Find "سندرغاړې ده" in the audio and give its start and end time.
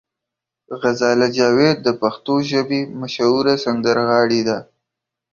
3.65-4.57